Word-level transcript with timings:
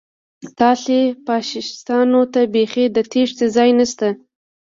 تاسې 0.59 0.97
فاشیستانو 1.25 2.21
ته 2.33 2.41
بیخي 2.53 2.85
د 2.95 2.97
تېښتې 3.11 3.45
ځای 3.55 3.69
نشته 3.79 4.07